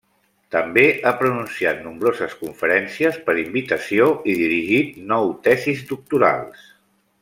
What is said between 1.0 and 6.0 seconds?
ha pronunciat nombroses conferències per invitació i dirigit nou tesis